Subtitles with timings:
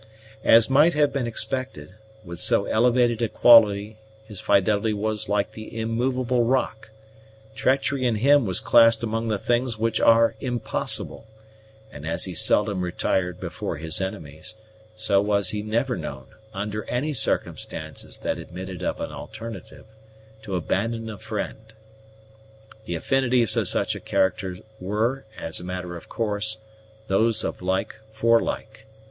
[0.43, 1.93] As might have been expected,
[2.25, 6.89] with so elevated a quality his fidelity was like the immovable rock;
[7.53, 11.27] treachery in him was classed among the things which are impossible;
[11.91, 14.55] and as he seldom retired before his enemies,
[14.95, 19.85] so was he never known, under any circumstances that admitted of an alternative,
[20.41, 21.75] to abandon a friend.
[22.85, 26.57] The affinities of such a character were, as a matter of course,
[27.05, 28.87] those of like for like.